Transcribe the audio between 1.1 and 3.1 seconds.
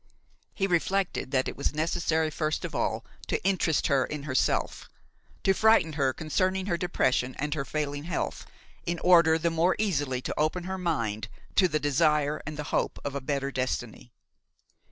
that it was necessary first of all